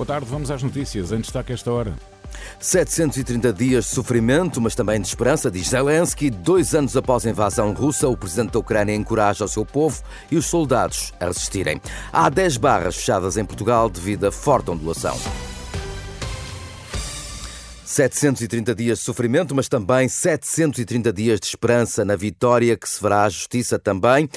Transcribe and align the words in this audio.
Boa 0.00 0.06
tarde, 0.06 0.24
vamos 0.30 0.50
às 0.50 0.62
notícias. 0.62 1.12
Em 1.12 1.20
destaque 1.20 1.52
esta 1.52 1.70
hora. 1.70 1.94
730 2.58 3.52
dias 3.52 3.84
de 3.84 3.90
sofrimento, 3.90 4.58
mas 4.58 4.74
também 4.74 4.98
de 4.98 5.06
esperança, 5.06 5.50
diz 5.50 5.68
Zelensky. 5.68 6.30
Dois 6.30 6.74
anos 6.74 6.96
após 6.96 7.26
a 7.26 7.30
invasão 7.30 7.74
russa, 7.74 8.08
o 8.08 8.16
presidente 8.16 8.52
da 8.52 8.60
Ucrânia 8.60 8.94
encoraja 8.94 9.44
o 9.44 9.48
seu 9.48 9.62
povo 9.62 10.02
e 10.30 10.38
os 10.38 10.46
soldados 10.46 11.12
a 11.20 11.26
resistirem. 11.26 11.82
Há 12.10 12.30
10 12.30 12.56
barras 12.56 12.96
fechadas 12.96 13.36
em 13.36 13.44
Portugal 13.44 13.90
devido 13.90 14.26
a 14.26 14.32
forte 14.32 14.70
ondulação. 14.70 15.18
730 17.84 18.74
dias 18.74 19.00
de 19.00 19.04
sofrimento, 19.04 19.54
mas 19.54 19.68
também 19.68 20.08
730 20.08 21.12
dias 21.12 21.40
de 21.40 21.46
esperança 21.46 22.06
na 22.06 22.16
vitória 22.16 22.74
que 22.74 22.88
se 22.88 23.02
verá 23.02 23.24
à 23.24 23.28
justiça 23.28 23.78
também. 23.78 24.30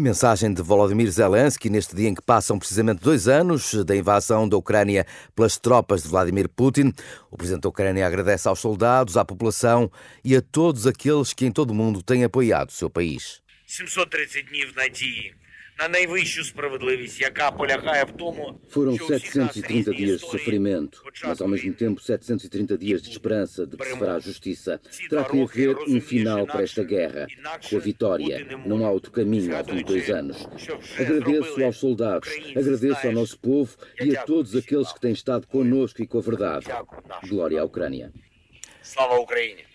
Mensagem 0.00 0.54
de 0.54 0.62
Volodymyr 0.62 1.10
Zelensky 1.10 1.68
neste 1.68 1.94
dia 1.94 2.08
em 2.08 2.14
que 2.14 2.22
passam 2.22 2.58
precisamente 2.58 3.02
dois 3.02 3.28
anos 3.28 3.74
da 3.84 3.94
invasão 3.94 4.48
da 4.48 4.56
Ucrânia 4.56 5.06
pelas 5.36 5.58
tropas 5.58 6.02
de 6.02 6.08
Vladimir 6.08 6.48
Putin. 6.48 6.92
O 7.30 7.36
presidente 7.36 7.62
da 7.62 7.68
Ucrânia 7.68 8.06
agradece 8.06 8.48
aos 8.48 8.60
soldados, 8.60 9.18
à 9.18 9.24
população 9.24 9.92
e 10.24 10.34
a 10.34 10.40
todos 10.40 10.86
aqueles 10.86 11.34
que 11.34 11.44
em 11.44 11.52
todo 11.52 11.72
o 11.72 11.74
mundo 11.74 12.02
têm 12.02 12.24
apoiado 12.24 12.70
o 12.70 12.72
seu 12.72 12.88
país. 12.88 13.42
730 13.66 14.42
dias 14.50 14.72
de 14.72 15.34
на 15.79 15.87
найвищу 15.87 16.43
справедливість, 16.43 17.21
яка 17.21 17.51
полягає 17.51 18.03
в 18.03 18.11
тому, 18.11 18.59
Foram 18.75 18.95
що 18.95 19.05
у 19.05 19.07
всіх 19.17 19.35
нас 19.35 19.53
730 19.53 19.71
різні 19.71 20.05
dias 20.05 20.11
de 20.11 20.15
історії. 20.15 20.31
sofrimento, 20.31 21.01
mas 21.27 21.41
ao 21.41 21.47
mesmo 21.47 21.73
tempo 21.73 22.01
730 22.01 22.77
dias 22.77 23.01
de 23.03 23.09
esperança 23.09 23.65
de 23.65 23.75
que 23.77 23.85
se 23.85 23.97
fará 23.97 24.19
justiça. 24.19 24.79
Terá 25.09 25.23
que 25.25 25.41
haver 25.41 25.75
um 25.93 25.99
final 26.01 26.41
para 26.47 26.63
esta 26.63 26.83
guerra. 26.83 27.27
Com 27.69 27.75
a 27.77 27.79
vitória, 27.79 28.35
não 28.65 28.85
há 28.85 28.89
outro 28.91 29.11
caminho 29.11 29.51
ao 29.57 29.63
fim 29.65 29.75
de 29.75 29.83
dois 29.83 30.09
anos. 30.09 30.37
Agradeço 31.03 31.63
aos 31.63 31.77
soldados, 31.77 32.29
agradeço 32.61 33.07
ao 33.07 33.13
nosso 33.13 33.37
povo 33.39 33.71
e 34.05 34.15
a 34.17 34.23
todos 34.31 34.55
aqueles 34.55 34.89
que 34.93 35.01
têm 35.01 35.11
estado 35.21 35.45
connosco 35.47 36.01
e 36.01 36.07
com 36.07 36.17
a 36.19 36.21
verdade. 36.21 36.67
Glória 37.29 37.59
à 37.61 37.65
Ucrânia. 37.65 38.07
Слава 38.81 39.15
Україні! 39.19 39.68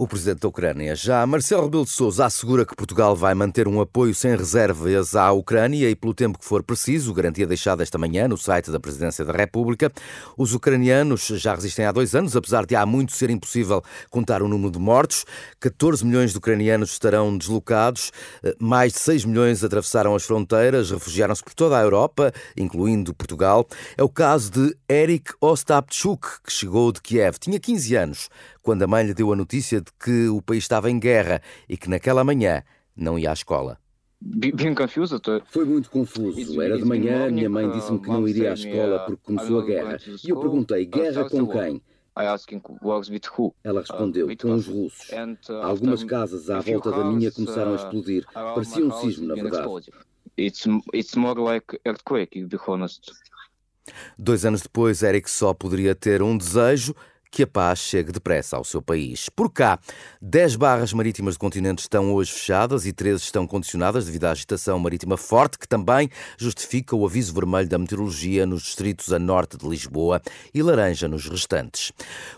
O 0.00 0.06
presidente 0.06 0.42
da 0.42 0.48
Ucrânia. 0.48 0.94
Já 0.94 1.26
Marcelo 1.26 1.64
Rebelo 1.64 1.84
de 1.84 1.90
Sousa 1.90 2.26
assegura 2.26 2.64
que 2.64 2.76
Portugal 2.76 3.16
vai 3.16 3.34
manter 3.34 3.66
um 3.66 3.80
apoio 3.80 4.14
sem 4.14 4.36
reservas 4.36 5.16
à 5.16 5.32
Ucrânia 5.32 5.90
e, 5.90 5.96
pelo 5.96 6.14
tempo 6.14 6.38
que 6.38 6.44
for 6.44 6.62
preciso, 6.62 7.12
garantia 7.12 7.44
deixada 7.44 7.82
esta 7.82 7.98
manhã 7.98 8.28
no 8.28 8.38
site 8.38 8.70
da 8.70 8.78
Presidência 8.78 9.24
da 9.24 9.32
República. 9.32 9.90
Os 10.36 10.54
ucranianos 10.54 11.26
já 11.26 11.52
resistem 11.52 11.84
há 11.84 11.90
dois 11.90 12.14
anos, 12.14 12.36
apesar 12.36 12.64
de 12.64 12.76
há 12.76 12.86
muito 12.86 13.10
ser 13.10 13.28
impossível 13.28 13.82
contar 14.08 14.40
o 14.40 14.46
número 14.46 14.70
de 14.70 14.78
mortos. 14.78 15.26
14 15.58 16.06
milhões 16.06 16.30
de 16.30 16.38
ucranianos 16.38 16.92
estarão 16.92 17.36
deslocados, 17.36 18.12
mais 18.60 18.92
de 18.92 19.00
6 19.00 19.24
milhões 19.24 19.64
atravessaram 19.64 20.14
as 20.14 20.22
fronteiras, 20.22 20.92
refugiaram-se 20.92 21.42
por 21.42 21.54
toda 21.54 21.76
a 21.76 21.82
Europa, 21.82 22.32
incluindo 22.56 23.12
Portugal. 23.12 23.66
É 23.96 24.04
o 24.04 24.08
caso 24.08 24.48
de 24.52 24.76
Eric 24.88 25.32
Ostapchuk, 25.40 26.24
que 26.44 26.52
chegou 26.52 26.92
de 26.92 27.02
Kiev. 27.02 27.36
Tinha 27.40 27.58
15 27.58 27.96
anos 27.96 28.28
quando 28.62 28.82
a 28.82 28.86
mãe 28.86 29.02
lhe 29.02 29.14
deu 29.14 29.32
a 29.32 29.36
notícia 29.36 29.80
de 29.80 29.87
que 29.98 30.28
o 30.28 30.42
país 30.42 30.64
estava 30.64 30.90
em 30.90 30.98
guerra 30.98 31.40
e 31.68 31.76
que 31.76 31.88
naquela 31.88 32.24
manhã 32.24 32.62
não 32.96 33.18
ia 33.18 33.30
à 33.30 33.32
escola. 33.32 33.78
Foi 35.46 35.64
muito 35.64 35.90
confuso. 35.90 36.60
Era 36.60 36.76
de 36.76 36.84
manhã, 36.84 37.26
a 37.26 37.30
minha 37.30 37.48
mãe 37.48 37.70
disse-me 37.70 38.00
que 38.00 38.08
não 38.08 38.26
iria 38.26 38.50
à 38.50 38.54
escola 38.54 38.98
porque 39.06 39.22
começou 39.22 39.60
a 39.60 39.64
guerra. 39.64 39.98
E 40.24 40.30
eu 40.30 40.40
perguntei: 40.40 40.84
guerra 40.86 41.28
com 41.30 41.46
quem? 41.46 41.82
Ela 43.62 43.80
respondeu: 43.80 44.26
com 44.36 44.54
os 44.54 44.66
russos. 44.66 45.10
Algumas 45.62 46.02
casas 46.02 46.50
à 46.50 46.60
volta 46.60 46.90
da 46.90 47.04
minha 47.04 47.30
começaram 47.30 47.72
a 47.72 47.76
explodir. 47.76 48.26
Parecia 48.32 48.84
um 48.84 48.90
sismo, 48.90 49.28
na 49.28 49.34
verdade. 49.34 49.90
Dois 54.18 54.44
anos 54.44 54.62
depois, 54.62 55.02
Eric 55.02 55.30
só 55.30 55.54
poderia 55.54 55.94
ter 55.94 56.22
um 56.22 56.36
desejo 56.36 56.94
que 57.30 57.42
a 57.42 57.46
paz 57.46 57.78
chegue 57.78 58.12
depressa 58.12 58.56
ao 58.56 58.64
seu 58.64 58.80
país. 58.80 59.28
Por 59.28 59.50
cá, 59.50 59.78
10 60.20 60.56
barras 60.56 60.92
marítimas 60.92 61.34
do 61.34 61.40
continente 61.40 61.80
estão 61.80 62.12
hoje 62.14 62.32
fechadas 62.32 62.86
e 62.86 62.92
13 62.92 63.22
estão 63.22 63.46
condicionadas 63.46 64.06
devido 64.06 64.24
à 64.24 64.30
agitação 64.30 64.78
marítima 64.78 65.16
forte, 65.16 65.58
que 65.58 65.68
também 65.68 66.10
justifica 66.36 66.96
o 66.96 67.06
aviso 67.06 67.34
vermelho 67.34 67.68
da 67.68 67.78
meteorologia 67.78 68.46
nos 68.46 68.62
distritos 68.62 69.12
a 69.12 69.18
norte 69.18 69.56
de 69.56 69.68
Lisboa 69.68 70.20
e 70.54 70.62
laranja 70.62 71.08
nos 71.08 71.28
restantes. 71.28 71.92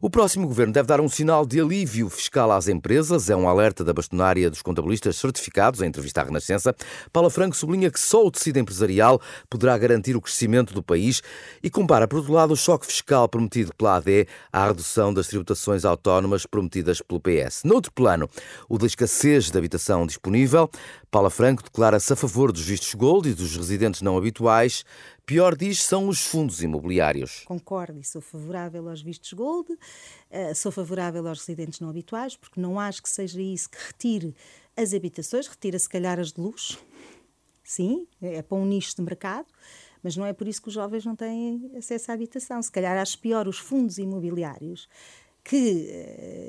O 0.00 0.10
próximo 0.10 0.46
governo 0.46 0.72
deve 0.72 0.88
dar 0.88 1.00
um 1.00 1.08
sinal 1.08 1.46
de 1.46 1.60
alívio 1.60 2.08
fiscal 2.08 2.52
às 2.52 2.68
empresas, 2.68 3.30
é 3.30 3.36
um 3.36 3.48
alerta 3.48 3.84
da 3.84 3.92
bastonária 3.92 4.50
dos 4.50 4.62
contabilistas 4.62 5.16
certificados 5.16 5.80
em 5.80 5.86
entrevista 5.86 6.20
à 6.20 6.24
Renascença. 6.24 6.74
Paula 7.12 7.30
Franco 7.30 7.56
sublinha 7.56 7.90
que 7.90 8.00
só 8.00 8.24
o 8.24 8.30
tecido 8.30 8.58
empresarial 8.58 9.20
poderá 9.48 9.76
garantir 9.78 10.16
o 10.16 10.20
crescimento 10.20 10.74
do 10.74 10.82
país 10.82 11.22
e 11.62 11.70
compara, 11.70 12.06
por 12.06 12.18
outro 12.18 12.32
lado, 12.32 12.52
o 12.52 12.56
choque 12.56 12.86
fiscal 12.86 13.28
prometido 13.28 13.72
pela 13.74 13.96
AD 13.96 14.26
à 14.52 14.73
redução 14.74 15.14
das 15.14 15.28
tributações 15.28 15.84
autónomas 15.84 16.44
prometidas 16.44 17.00
pelo 17.00 17.20
PS. 17.20 17.62
Noutro 17.64 17.92
plano, 17.92 18.28
o 18.68 18.76
da 18.76 18.86
escassez 18.86 19.50
de 19.50 19.56
habitação 19.56 20.04
disponível, 20.04 20.68
Paula 21.10 21.30
Franco 21.30 21.62
declara-se 21.62 22.12
a 22.12 22.16
favor 22.16 22.50
dos 22.50 22.62
vistos 22.62 22.92
gold 22.94 23.28
e 23.28 23.34
dos 23.34 23.56
residentes 23.56 24.02
não 24.02 24.18
habituais. 24.18 24.84
Pior 25.24 25.56
diz 25.56 25.80
são 25.82 26.08
os 26.08 26.26
fundos 26.26 26.60
imobiliários. 26.60 27.44
Concordo 27.46 28.00
e 28.00 28.04
sou 28.04 28.20
favorável 28.20 28.88
aos 28.88 29.00
vistos 29.00 29.32
gold, 29.32 29.72
uh, 29.72 30.54
sou 30.54 30.72
favorável 30.72 31.26
aos 31.28 31.38
residentes 31.38 31.78
não 31.78 31.88
habituais, 31.88 32.36
porque 32.36 32.60
não 32.60 32.78
acho 32.78 33.02
que 33.02 33.08
seja 33.08 33.40
isso 33.40 33.70
que 33.70 33.78
retire 33.78 34.34
as 34.76 34.92
habitações, 34.92 35.46
retira 35.46 35.78
se 35.78 35.88
calhar 35.88 36.18
as 36.18 36.32
de 36.32 36.40
luxo. 36.40 36.78
Sim, 37.62 38.06
é 38.20 38.42
para 38.42 38.58
um 38.58 38.66
nicho 38.66 38.96
de 38.96 39.02
mercado 39.02 39.46
mas 40.04 40.16
não 40.16 40.26
é 40.26 40.34
por 40.34 40.46
isso 40.46 40.60
que 40.60 40.68
os 40.68 40.74
jovens 40.74 41.04
não 41.06 41.16
têm 41.16 41.70
acesso 41.76 42.10
à 42.10 42.14
habitação. 42.14 42.62
Se 42.62 42.70
calhar 42.70 42.96
acho 42.98 43.18
pior 43.18 43.48
os 43.48 43.58
fundos 43.58 43.96
imobiliários 43.96 44.86
que 45.44 45.90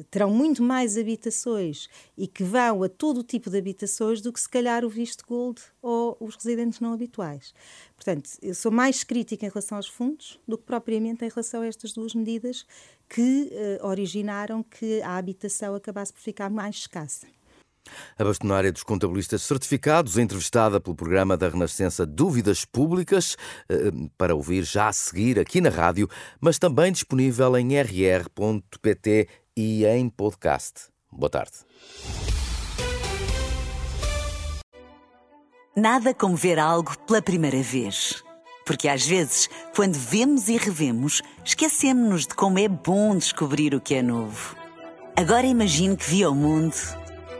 uh, 0.00 0.04
terão 0.04 0.30
muito 0.30 0.62
mais 0.62 0.96
habitações 0.96 1.88
e 2.16 2.28
que 2.28 2.44
vão 2.44 2.84
a 2.84 2.88
todo 2.88 3.22
tipo 3.24 3.50
de 3.50 3.58
habitações 3.58 4.20
do 4.20 4.32
que 4.32 4.40
se 4.40 4.48
calhar 4.48 4.84
o 4.84 4.88
visto 4.88 5.24
gold 5.26 5.60
ou 5.82 6.16
os 6.20 6.36
residentes 6.36 6.78
não 6.78 6.92
habituais. 6.92 7.52
Portanto, 7.96 8.30
eu 8.40 8.54
sou 8.54 8.70
mais 8.70 9.02
crítica 9.02 9.44
em 9.44 9.48
relação 9.48 9.76
aos 9.76 9.88
fundos 9.88 10.38
do 10.46 10.56
que 10.56 10.64
propriamente 10.64 11.24
em 11.24 11.28
relação 11.28 11.62
a 11.62 11.66
estas 11.66 11.92
duas 11.92 12.14
medidas 12.14 12.64
que 13.08 13.50
uh, 13.80 13.86
originaram 13.86 14.62
que 14.62 15.02
a 15.02 15.16
habitação 15.16 15.74
acabasse 15.74 16.12
por 16.12 16.20
ficar 16.20 16.48
mais 16.48 16.76
escassa. 16.76 17.26
A 18.18 18.24
bastonária 18.24 18.72
dos 18.72 18.82
contabilistas 18.82 19.42
certificados, 19.42 20.18
entrevistada 20.18 20.80
pelo 20.80 20.96
programa 20.96 21.36
da 21.36 21.48
Renascença 21.48 22.06
Dúvidas 22.06 22.64
Públicas, 22.64 23.36
para 24.16 24.34
ouvir 24.34 24.64
já 24.64 24.88
a 24.88 24.92
seguir 24.92 25.38
aqui 25.38 25.60
na 25.60 25.70
rádio, 25.70 26.08
mas 26.40 26.58
também 26.58 26.92
disponível 26.92 27.56
em 27.56 27.80
rr.pt 27.80 29.28
e 29.56 29.84
em 29.84 30.08
podcast. 30.08 30.88
Boa 31.10 31.30
tarde. 31.30 31.52
Nada 35.76 36.14
como 36.14 36.36
ver 36.36 36.58
algo 36.58 36.96
pela 37.06 37.20
primeira 37.20 37.62
vez. 37.62 38.22
Porque 38.64 38.88
às 38.88 39.06
vezes, 39.06 39.48
quando 39.74 39.94
vemos 39.94 40.48
e 40.48 40.56
revemos, 40.56 41.22
esquecemos-nos 41.44 42.26
de 42.26 42.34
como 42.34 42.58
é 42.58 42.66
bom 42.66 43.16
descobrir 43.16 43.74
o 43.74 43.80
que 43.80 43.94
é 43.94 44.02
novo. 44.02 44.56
Agora 45.14 45.46
imagine 45.46 45.96
que 45.96 46.10
viu 46.10 46.32
o 46.32 46.34
mundo 46.34 46.74